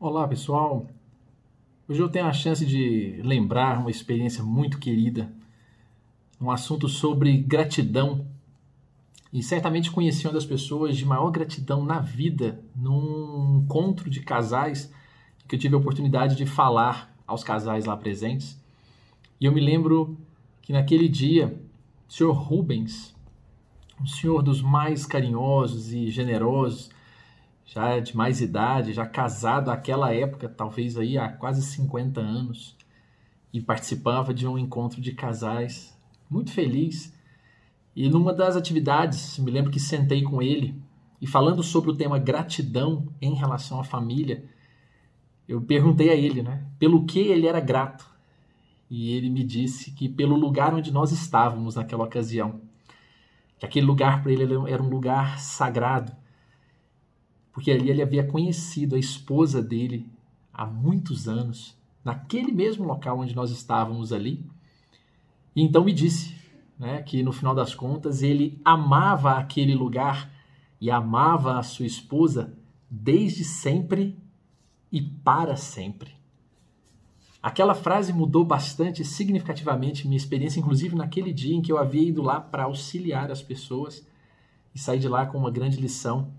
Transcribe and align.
Olá, 0.00 0.26
pessoal. 0.26 0.88
Hoje 1.88 2.02
eu 2.02 2.08
tenho 2.08 2.26
a 2.26 2.32
chance 2.32 2.66
de 2.66 3.20
lembrar 3.22 3.78
uma 3.78 3.90
experiência 3.90 4.42
muito 4.42 4.78
querida, 4.78 5.32
um 6.40 6.50
assunto 6.50 6.88
sobre 6.88 7.38
gratidão. 7.38 8.26
E 9.32 9.40
certamente 9.40 9.92
conheci 9.92 10.26
uma 10.26 10.32
das 10.32 10.44
pessoas 10.44 10.96
de 10.96 11.06
maior 11.06 11.30
gratidão 11.30 11.84
na 11.84 12.00
vida 12.00 12.60
num 12.74 13.60
encontro 13.62 14.10
de 14.10 14.20
casais 14.20 14.92
que 15.46 15.54
eu 15.54 15.58
tive 15.60 15.76
a 15.76 15.78
oportunidade 15.78 16.34
de 16.34 16.44
falar 16.44 17.16
aos 17.24 17.44
casais 17.44 17.84
lá 17.84 17.96
presentes. 17.96 18.60
E 19.40 19.44
eu 19.44 19.52
me 19.52 19.60
lembro 19.60 20.18
que 20.60 20.72
naquele 20.72 21.08
dia, 21.08 21.56
o 22.08 22.12
senhor 22.12 22.32
Rubens, 22.32 23.14
um 24.02 24.06
senhor 24.06 24.42
dos 24.42 24.60
mais 24.60 25.06
carinhosos 25.06 25.92
e 25.92 26.10
generosos, 26.10 26.90
já 27.74 27.98
de 27.98 28.16
mais 28.16 28.40
idade, 28.40 28.92
já 28.92 29.04
casado 29.04 29.68
àquela 29.68 30.14
época, 30.14 30.48
talvez 30.48 30.96
aí 30.96 31.18
há 31.18 31.28
quase 31.28 31.60
50 31.60 32.20
anos, 32.20 32.76
e 33.52 33.60
participava 33.60 34.32
de 34.32 34.46
um 34.46 34.56
encontro 34.56 35.00
de 35.00 35.12
casais, 35.12 35.92
muito 36.30 36.52
feliz. 36.52 37.12
E 37.96 38.08
numa 38.08 38.32
das 38.32 38.54
atividades, 38.54 39.40
me 39.40 39.50
lembro 39.50 39.72
que 39.72 39.80
sentei 39.80 40.22
com 40.22 40.40
ele 40.40 40.80
e 41.20 41.26
falando 41.26 41.64
sobre 41.64 41.90
o 41.90 41.96
tema 41.96 42.16
gratidão 42.16 43.08
em 43.20 43.34
relação 43.34 43.80
à 43.80 43.84
família, 43.84 44.44
eu 45.48 45.60
perguntei 45.60 46.10
a 46.10 46.14
ele, 46.14 46.44
né, 46.44 46.64
pelo 46.78 47.04
que 47.04 47.18
ele 47.18 47.48
era 47.48 47.58
grato. 47.58 48.08
E 48.88 49.10
ele 49.16 49.28
me 49.28 49.42
disse 49.42 49.90
que 49.90 50.08
pelo 50.08 50.36
lugar 50.36 50.72
onde 50.72 50.92
nós 50.92 51.10
estávamos 51.10 51.74
naquela 51.74 52.04
ocasião, 52.04 52.60
que 53.58 53.66
aquele 53.66 53.86
lugar 53.86 54.22
para 54.22 54.30
ele 54.30 54.44
era 54.70 54.82
um 54.82 54.88
lugar 54.88 55.40
sagrado, 55.40 56.12
porque 57.54 57.70
ali 57.70 57.88
ele 57.88 58.02
havia 58.02 58.26
conhecido 58.26 58.96
a 58.96 58.98
esposa 58.98 59.62
dele 59.62 60.10
há 60.52 60.66
muitos 60.66 61.28
anos, 61.28 61.78
naquele 62.04 62.50
mesmo 62.50 62.84
local 62.84 63.20
onde 63.20 63.34
nós 63.34 63.52
estávamos 63.52 64.12
ali. 64.12 64.44
E 65.54 65.62
então 65.62 65.84
me 65.84 65.92
disse 65.92 66.34
né, 66.76 67.00
que 67.02 67.22
no 67.22 67.32
final 67.32 67.54
das 67.54 67.72
contas 67.72 68.22
ele 68.22 68.60
amava 68.64 69.38
aquele 69.38 69.72
lugar 69.72 70.28
e 70.80 70.90
amava 70.90 71.56
a 71.56 71.62
sua 71.62 71.86
esposa 71.86 72.58
desde 72.90 73.44
sempre 73.44 74.18
e 74.90 75.00
para 75.00 75.56
sempre. 75.56 76.12
Aquela 77.40 77.74
frase 77.74 78.12
mudou 78.12 78.44
bastante 78.44 79.04
significativamente 79.04 80.08
minha 80.08 80.16
experiência, 80.16 80.58
inclusive 80.58 80.96
naquele 80.96 81.32
dia 81.32 81.54
em 81.54 81.62
que 81.62 81.70
eu 81.70 81.78
havia 81.78 82.08
ido 82.08 82.20
lá 82.20 82.40
para 82.40 82.64
auxiliar 82.64 83.30
as 83.30 83.42
pessoas 83.42 84.04
e 84.74 84.78
saí 84.78 84.98
de 84.98 85.08
lá 85.08 85.24
com 85.24 85.38
uma 85.38 85.52
grande 85.52 85.76
lição 85.76 86.32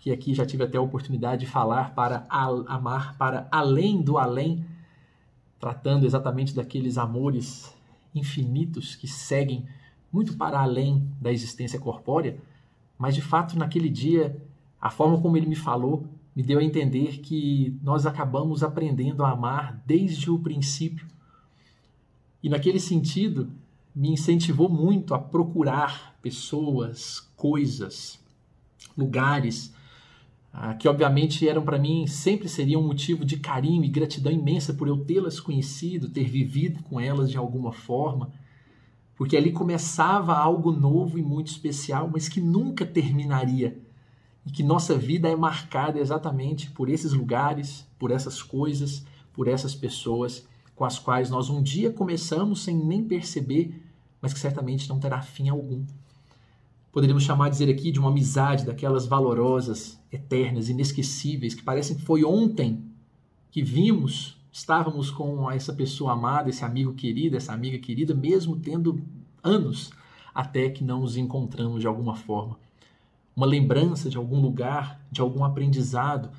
porque 0.00 0.12
aqui 0.12 0.32
já 0.32 0.46
tive 0.46 0.64
até 0.64 0.78
a 0.78 0.80
oportunidade 0.80 1.44
de 1.44 1.52
falar 1.52 1.94
para 1.94 2.24
amar 2.30 3.18
para 3.18 3.46
além 3.52 4.00
do 4.00 4.16
além, 4.16 4.64
tratando 5.58 6.06
exatamente 6.06 6.54
daqueles 6.54 6.96
amores 6.96 7.70
infinitos 8.14 8.96
que 8.96 9.06
seguem 9.06 9.66
muito 10.10 10.38
para 10.38 10.58
além 10.58 11.06
da 11.20 11.30
existência 11.30 11.78
corpórea, 11.78 12.40
mas 12.98 13.14
de 13.14 13.20
fato 13.20 13.58
naquele 13.58 13.90
dia, 13.90 14.42
a 14.80 14.88
forma 14.88 15.20
como 15.20 15.36
ele 15.36 15.46
me 15.46 15.54
falou 15.54 16.06
me 16.34 16.42
deu 16.42 16.60
a 16.60 16.64
entender 16.64 17.18
que 17.18 17.78
nós 17.82 18.06
acabamos 18.06 18.62
aprendendo 18.62 19.22
a 19.22 19.32
amar 19.32 19.82
desde 19.84 20.30
o 20.30 20.38
princípio. 20.38 21.06
E 22.42 22.48
naquele 22.48 22.80
sentido, 22.80 23.50
me 23.94 24.08
incentivou 24.08 24.70
muito 24.70 25.12
a 25.12 25.18
procurar 25.18 26.16
pessoas, 26.22 27.20
coisas, 27.36 28.18
lugares 28.96 29.78
ah, 30.52 30.74
que 30.74 30.88
obviamente 30.88 31.48
eram 31.48 31.62
para 31.62 31.78
mim 31.78 32.06
sempre 32.06 32.48
seriam 32.48 32.82
um 32.82 32.86
motivo 32.86 33.24
de 33.24 33.36
carinho 33.36 33.84
e 33.84 33.88
gratidão 33.88 34.32
imensa 34.32 34.74
por 34.74 34.88
eu 34.88 35.04
tê-las 35.04 35.38
conhecido, 35.38 36.08
ter 36.10 36.24
vivido 36.24 36.82
com 36.82 37.00
elas 37.00 37.30
de 37.30 37.36
alguma 37.36 37.72
forma, 37.72 38.32
porque 39.14 39.36
ali 39.36 39.52
começava 39.52 40.34
algo 40.34 40.72
novo 40.72 41.18
e 41.18 41.22
muito 41.22 41.48
especial, 41.48 42.10
mas 42.12 42.28
que 42.28 42.40
nunca 42.40 42.84
terminaria. 42.84 43.78
E 44.44 44.50
que 44.50 44.62
nossa 44.62 44.96
vida 44.96 45.28
é 45.28 45.36
marcada 45.36 46.00
exatamente 46.00 46.70
por 46.70 46.88
esses 46.88 47.12
lugares, 47.12 47.86
por 47.98 48.10
essas 48.10 48.42
coisas, 48.42 49.04
por 49.32 49.46
essas 49.46 49.74
pessoas 49.74 50.48
com 50.74 50.84
as 50.86 50.98
quais 50.98 51.28
nós 51.28 51.50
um 51.50 51.62
dia 51.62 51.92
começamos 51.92 52.62
sem 52.62 52.74
nem 52.74 53.04
perceber, 53.04 53.84
mas 54.18 54.32
que 54.32 54.40
certamente 54.40 54.88
não 54.88 54.98
terá 54.98 55.20
fim 55.20 55.50
algum 55.50 55.84
poderíamos 56.92 57.22
chamar 57.22 57.48
dizer 57.48 57.68
aqui 57.70 57.90
de 57.90 57.98
uma 57.98 58.10
amizade 58.10 58.64
daquelas 58.64 59.06
valorosas, 59.06 60.00
eternas, 60.12 60.68
inesquecíveis, 60.68 61.54
que 61.54 61.62
parecem 61.62 61.96
que 61.96 62.02
foi 62.02 62.24
ontem 62.24 62.82
que 63.50 63.62
vimos, 63.62 64.36
estávamos 64.52 65.10
com 65.10 65.50
essa 65.50 65.72
pessoa 65.72 66.12
amada, 66.12 66.50
esse 66.50 66.64
amigo 66.64 66.94
querido, 66.94 67.36
essa 67.36 67.52
amiga 67.52 67.78
querida, 67.78 68.14
mesmo 68.14 68.56
tendo 68.56 69.00
anos 69.42 69.90
até 70.34 70.68
que 70.70 70.84
não 70.84 71.00
nos 71.00 71.16
encontramos 71.16 71.80
de 71.80 71.86
alguma 71.86 72.14
forma. 72.14 72.58
Uma 73.34 73.46
lembrança 73.46 74.08
de 74.08 74.16
algum 74.16 74.40
lugar, 74.40 75.00
de 75.10 75.20
algum 75.20 75.44
aprendizado 75.44 76.30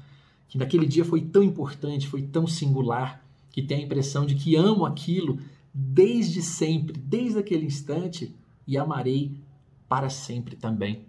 que 0.48 0.58
naquele 0.58 0.86
dia 0.86 1.06
foi 1.06 1.22
tão 1.22 1.42
importante, 1.42 2.08
foi 2.08 2.22
tão 2.22 2.46
singular, 2.46 3.24
que 3.50 3.62
tem 3.62 3.80
a 3.80 3.86
impressão 3.86 4.26
de 4.26 4.36
que 4.36 4.56
amo 4.56 4.86
aquilo 4.86 5.40
desde 5.74 6.42
sempre, 6.42 6.98
desde 6.98 7.40
aquele 7.40 7.66
instante 7.66 8.34
e 8.68 8.78
amarei 8.78 9.34
para 9.92 10.10
sempre 10.10 10.56
também. 10.56 11.06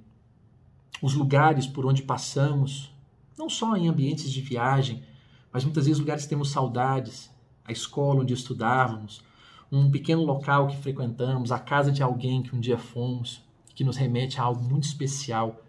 Os 1.01 1.15
lugares 1.15 1.69
por 1.69 1.87
onde 1.87 2.03
passamos, 2.03 2.93
não 3.39 3.49
só 3.49 3.77
em 3.77 3.87
ambientes 3.87 4.29
de 4.29 4.41
viagem, 4.41 5.05
mas 5.53 5.63
muitas 5.63 5.87
vezes 5.87 6.01
lugares 6.01 6.25
que 6.25 6.31
temos 6.31 6.51
saudades, 6.51 7.31
a 7.65 7.71
escola 7.71 8.23
onde 8.23 8.35
estudávamos, 8.35 9.23
um 9.71 9.89
pequeno 9.89 10.25
local 10.25 10.67
que 10.67 10.77
frequentamos, 10.79 11.53
a 11.53 11.61
casa 11.61 11.93
de 11.93 12.03
alguém 12.03 12.43
que 12.43 12.57
um 12.57 12.59
dia 12.59 12.77
fomos, 12.77 13.41
que 13.73 13.85
nos 13.85 13.97
remete 13.97 14.41
a 14.41 14.43
algo 14.43 14.65
muito 14.65 14.83
especial, 14.83 15.65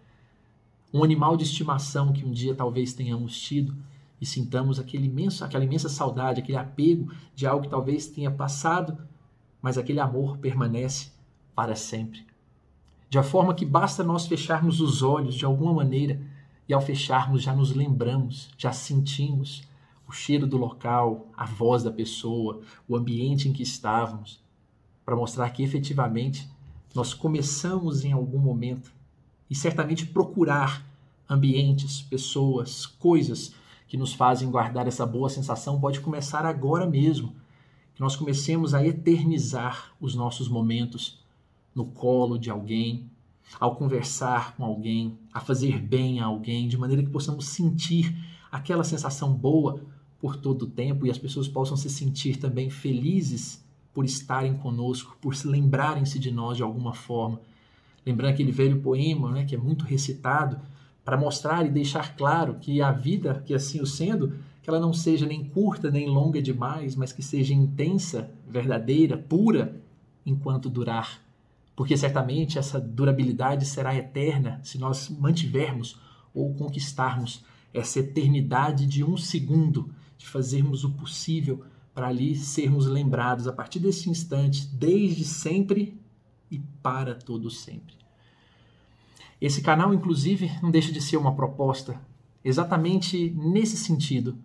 um 0.92 1.04
animal 1.04 1.36
de 1.36 1.44
estimação 1.44 2.12
que 2.12 2.24
um 2.24 2.32
dia 2.32 2.52
talvez 2.52 2.94
tenhamos 2.94 3.40
tido 3.40 3.76
e 4.20 4.26
sintamos 4.26 4.80
aquele 4.80 5.06
imenso, 5.06 5.44
aquela 5.44 5.64
imensa 5.64 5.88
saudade, 5.88 6.40
aquele 6.40 6.58
apego 6.58 7.14
de 7.32 7.46
algo 7.46 7.62
que 7.62 7.70
talvez 7.70 8.08
tenha 8.08 8.32
passado, 8.32 8.98
mas 9.62 9.78
aquele 9.78 10.00
amor 10.00 10.36
permanece 10.38 11.12
para 11.54 11.76
sempre 11.76 12.33
de 13.08 13.18
a 13.18 13.22
forma 13.22 13.54
que 13.54 13.64
basta 13.64 14.02
nós 14.02 14.26
fecharmos 14.26 14.80
os 14.80 15.02
olhos 15.02 15.34
de 15.34 15.44
alguma 15.44 15.72
maneira 15.72 16.20
e 16.68 16.74
ao 16.74 16.80
fecharmos 16.80 17.42
já 17.42 17.54
nos 17.54 17.74
lembramos, 17.74 18.50
já 18.56 18.72
sentimos 18.72 19.62
o 20.08 20.12
cheiro 20.12 20.46
do 20.46 20.56
local, 20.56 21.28
a 21.36 21.44
voz 21.44 21.82
da 21.82 21.90
pessoa, 21.90 22.60
o 22.88 22.96
ambiente 22.96 23.48
em 23.48 23.52
que 23.52 23.62
estávamos, 23.62 24.40
para 25.04 25.16
mostrar 25.16 25.50
que 25.50 25.62
efetivamente 25.62 26.48
nós 26.94 27.12
começamos 27.12 28.04
em 28.04 28.12
algum 28.12 28.38
momento 28.38 28.92
e 29.50 29.54
certamente 29.54 30.06
procurar 30.06 30.84
ambientes, 31.28 32.02
pessoas, 32.02 32.86
coisas 32.86 33.54
que 33.86 33.96
nos 33.96 34.12
fazem 34.12 34.50
guardar 34.50 34.86
essa 34.86 35.06
boa 35.06 35.28
sensação 35.28 35.80
pode 35.80 36.00
começar 36.00 36.44
agora 36.46 36.86
mesmo. 36.86 37.34
Que 37.94 38.00
nós 38.00 38.16
comecemos 38.16 38.74
a 38.74 38.84
eternizar 38.84 39.92
os 40.00 40.14
nossos 40.14 40.48
momentos 40.48 41.23
no 41.74 41.86
colo 41.86 42.38
de 42.38 42.50
alguém, 42.50 43.10
ao 43.58 43.76
conversar 43.76 44.54
com 44.56 44.64
alguém, 44.64 45.18
a 45.32 45.40
fazer 45.40 45.78
bem 45.78 46.20
a 46.20 46.26
alguém, 46.26 46.68
de 46.68 46.78
maneira 46.78 47.02
que 47.02 47.10
possamos 47.10 47.46
sentir 47.46 48.14
aquela 48.50 48.84
sensação 48.84 49.32
boa 49.32 49.80
por 50.20 50.36
todo 50.36 50.62
o 50.62 50.70
tempo 50.70 51.06
e 51.06 51.10
as 51.10 51.18
pessoas 51.18 51.48
possam 51.48 51.76
se 51.76 51.90
sentir 51.90 52.36
também 52.36 52.70
felizes 52.70 53.62
por 53.92 54.04
estarem 54.04 54.54
conosco, 54.54 55.16
por 55.20 55.34
se 55.36 55.46
lembrarem-se 55.46 56.18
de 56.18 56.30
nós 56.30 56.56
de 56.56 56.62
alguma 56.62 56.94
forma. 56.94 57.40
Lembrando 58.04 58.32
aquele 58.32 58.52
velho 58.52 58.80
poema, 58.80 59.30
né, 59.32 59.44
que 59.44 59.54
é 59.54 59.58
muito 59.58 59.84
recitado, 59.84 60.58
para 61.04 61.16
mostrar 61.16 61.64
e 61.66 61.70
deixar 61.70 62.16
claro 62.16 62.54
que 62.54 62.80
a 62.80 62.90
vida, 62.90 63.42
que 63.46 63.54
assim 63.54 63.80
o 63.80 63.86
sendo, 63.86 64.32
que 64.62 64.70
ela 64.70 64.80
não 64.80 64.92
seja 64.92 65.26
nem 65.26 65.44
curta 65.44 65.90
nem 65.90 66.08
longa 66.08 66.40
demais, 66.40 66.96
mas 66.96 67.12
que 67.12 67.22
seja 67.22 67.52
intensa, 67.52 68.30
verdadeira, 68.48 69.16
pura, 69.16 69.80
enquanto 70.24 70.70
durar 70.70 71.20
porque 71.76 71.96
certamente 71.96 72.58
essa 72.58 72.80
durabilidade 72.80 73.66
será 73.66 73.94
eterna 73.94 74.60
se 74.62 74.78
nós 74.78 75.08
mantivermos 75.08 75.98
ou 76.32 76.54
conquistarmos 76.54 77.44
essa 77.72 78.00
eternidade 78.00 78.86
de 78.86 79.02
um 79.02 79.16
segundo, 79.16 79.90
de 80.16 80.26
fazermos 80.26 80.84
o 80.84 80.90
possível 80.90 81.64
para 81.92 82.08
ali 82.08 82.36
sermos 82.36 82.86
lembrados 82.86 83.46
a 83.46 83.52
partir 83.52 83.78
desse 83.78 84.08
instante, 84.10 84.66
desde 84.66 85.24
sempre 85.24 86.00
e 86.50 86.58
para 86.82 87.14
todo 87.14 87.50
sempre. 87.50 87.94
Esse 89.40 89.60
canal, 89.60 89.92
inclusive, 89.92 90.50
não 90.62 90.70
deixa 90.70 90.92
de 90.92 91.00
ser 91.00 91.16
uma 91.16 91.34
proposta 91.34 92.00
exatamente 92.44 93.30
nesse 93.30 93.76
sentido, 93.76 94.38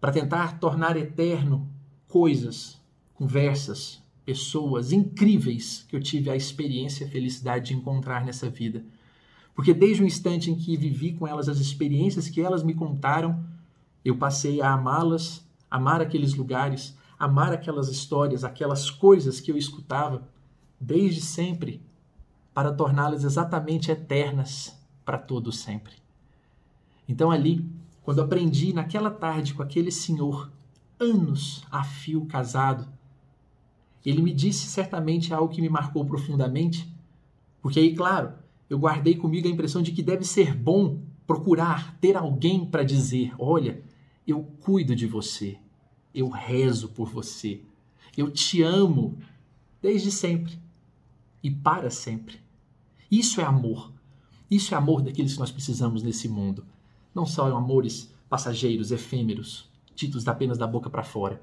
para 0.00 0.12
tentar 0.12 0.58
tornar 0.58 0.96
eterno 0.96 1.68
coisas, 2.06 2.80
conversas, 3.14 4.02
pessoas 4.26 4.92
incríveis 4.92 5.86
que 5.88 5.96
eu 5.96 6.00
tive 6.00 6.28
a 6.28 6.36
experiência 6.36 7.04
e 7.04 7.06
a 7.06 7.10
felicidade 7.10 7.68
de 7.68 7.74
encontrar 7.74 8.24
nessa 8.24 8.50
vida. 8.50 8.84
Porque 9.54 9.72
desde 9.72 10.02
o 10.02 10.06
instante 10.06 10.50
em 10.50 10.56
que 10.56 10.76
vivi 10.76 11.12
com 11.12 11.26
elas 11.26 11.48
as 11.48 11.60
experiências 11.60 12.28
que 12.28 12.42
elas 12.42 12.62
me 12.62 12.74
contaram, 12.74 13.42
Eu 14.06 14.16
passei 14.16 14.60
a 14.60 14.72
amá-las, 14.72 15.44
amar 15.68 16.00
aqueles 16.00 16.32
lugares, 16.34 16.96
amar 17.18 17.52
aquelas 17.52 17.88
histórias, 17.88 18.44
aquelas 18.44 18.88
coisas 18.88 19.40
que 19.40 19.50
eu 19.50 19.56
escutava 19.56 20.28
desde 20.80 21.20
sempre, 21.20 21.82
para 22.54 22.72
torná-las 22.72 23.24
exatamente 23.24 23.90
eternas 23.90 24.78
para 25.04 25.18
todo 25.18 25.50
sempre. 25.50 25.94
Então 27.08 27.32
ali, 27.32 27.68
quando 28.04 28.22
aprendi 28.22 28.72
naquela 28.72 29.10
tarde 29.10 29.54
com 29.54 29.62
aquele 29.62 29.90
senhor, 29.90 30.52
anos 31.00 31.64
a 31.68 31.82
fio 31.82 32.26
casado, 32.26 32.86
ele 34.06 34.22
me 34.22 34.32
disse 34.32 34.68
certamente 34.68 35.34
algo 35.34 35.52
que 35.52 35.60
me 35.60 35.68
marcou 35.68 36.04
profundamente, 36.04 36.88
porque 37.60 37.80
aí, 37.80 37.94
claro, 37.94 38.32
eu 38.70 38.78
guardei 38.78 39.16
comigo 39.16 39.48
a 39.48 39.50
impressão 39.50 39.82
de 39.82 39.90
que 39.90 40.02
deve 40.02 40.24
ser 40.24 40.54
bom 40.54 41.00
procurar 41.26 41.96
ter 42.00 42.16
alguém 42.16 42.64
para 42.64 42.84
dizer: 42.84 43.34
olha, 43.36 43.82
eu 44.24 44.44
cuido 44.60 44.94
de 44.94 45.06
você, 45.06 45.58
eu 46.14 46.28
rezo 46.28 46.90
por 46.90 47.08
você, 47.08 47.60
eu 48.16 48.30
te 48.30 48.62
amo 48.62 49.18
desde 49.82 50.12
sempre 50.12 50.56
e 51.42 51.50
para 51.50 51.90
sempre. 51.90 52.38
Isso 53.10 53.40
é 53.40 53.44
amor. 53.44 53.92
Isso 54.48 54.74
é 54.74 54.76
amor 54.78 55.02
daqueles 55.02 55.34
que 55.34 55.40
nós 55.40 55.50
precisamos 55.50 56.02
nesse 56.02 56.28
mundo. 56.28 56.64
Não 57.12 57.26
são 57.26 57.56
amores 57.56 58.12
passageiros, 58.28 58.92
efêmeros, 58.92 59.68
ditos 59.94 60.26
apenas 60.28 60.58
da 60.58 60.66
boca 60.66 60.88
para 60.88 61.02
fora, 61.02 61.42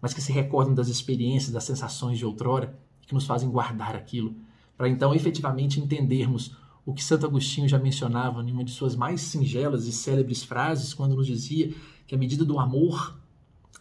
mas 0.00 0.12
que 0.12 0.20
se 0.20 0.32
recordam 0.32 0.74
das 0.74 0.88
experiências, 0.88 1.52
das 1.52 1.64
sensações 1.64 2.18
de 2.18 2.26
outrora 2.26 2.78
e 3.02 3.06
que 3.06 3.14
nos 3.14 3.26
fazem 3.26 3.50
guardar 3.50 3.96
aquilo, 3.96 4.34
para 4.76 4.88
então 4.88 5.14
efetivamente 5.14 5.80
entendermos 5.80 6.56
o 6.86 6.92
que 6.92 7.02
Santo 7.02 7.26
Agostinho 7.26 7.68
já 7.68 7.78
mencionava 7.78 8.42
em 8.42 8.52
uma 8.52 8.64
de 8.64 8.70
suas 8.70 8.94
mais 8.94 9.20
singelas 9.20 9.86
e 9.86 9.92
célebres 9.92 10.42
frases, 10.44 10.92
quando 10.92 11.16
nos 11.16 11.26
dizia 11.26 11.72
que 12.06 12.14
a 12.14 12.18
medida 12.18 12.44
do 12.44 12.58
amor 12.58 13.18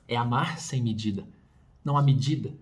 é 0.08 0.16
amar 0.16 0.60
sem 0.60 0.82
medida, 0.82 1.28
não 1.84 1.98
há 1.98 2.02
medida. 2.02 2.54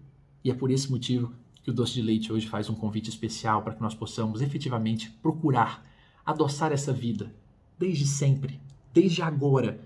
E 0.43 0.49
é 0.49 0.53
por 0.53 0.71
esse 0.71 0.89
motivo 0.89 1.31
que 1.63 1.69
o 1.69 1.73
Doce 1.73 1.93
de 1.93 2.01
Leite 2.01 2.33
hoje 2.33 2.47
faz 2.47 2.69
um 2.69 2.75
convite 2.75 3.09
especial 3.09 3.61
para 3.61 3.75
que 3.75 3.81
nós 3.81 3.93
possamos 3.93 4.41
efetivamente 4.41 5.11
procurar 5.21 5.85
adoçar 6.25 6.71
essa 6.71 6.91
vida 6.91 7.31
desde 7.77 8.07
sempre, 8.07 8.59
desde 8.93 9.21
agora. 9.21 9.79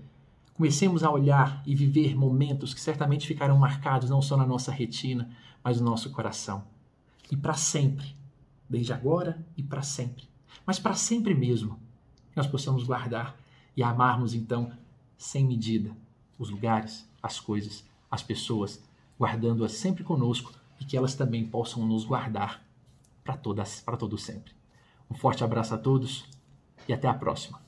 Comecemos 0.56 1.04
a 1.04 1.10
olhar 1.10 1.62
e 1.66 1.74
viver 1.74 2.16
momentos 2.16 2.72
que 2.72 2.80
certamente 2.80 3.26
ficarão 3.26 3.58
marcados 3.58 4.08
não 4.08 4.22
só 4.22 4.38
na 4.38 4.46
nossa 4.46 4.72
retina, 4.72 5.28
mas 5.62 5.78
no 5.78 5.90
nosso 5.90 6.10
coração. 6.10 6.64
E 7.30 7.36
para 7.36 7.52
sempre, 7.52 8.16
desde 8.68 8.92
agora 8.92 9.44
e 9.54 9.62
para 9.62 9.82
sempre. 9.82 10.24
Mas 10.64 10.78
para 10.78 10.94
sempre 10.94 11.34
mesmo, 11.34 11.78
nós 12.34 12.46
possamos 12.46 12.84
guardar 12.84 13.36
e 13.76 13.82
amarmos 13.82 14.32
então 14.32 14.72
sem 15.18 15.44
medida 15.44 15.94
os 16.38 16.48
lugares, 16.48 17.06
as 17.22 17.38
coisas, 17.38 17.84
as 18.10 18.22
pessoas, 18.22 18.82
guardando-as 19.20 19.72
sempre 19.72 20.04
conosco 20.04 20.52
e 20.80 20.84
que 20.86 20.96
elas 20.96 21.14
também 21.14 21.46
possam 21.46 21.86
nos 21.86 22.04
guardar 22.04 22.62
para 23.22 23.36
todas, 23.36 23.82
para 23.82 23.96
todo 23.96 24.16
sempre. 24.16 24.52
Um 25.10 25.14
forte 25.14 25.44
abraço 25.44 25.74
a 25.74 25.78
todos 25.78 26.24
e 26.88 26.94
até 26.94 27.08
a 27.08 27.14
próxima. 27.14 27.65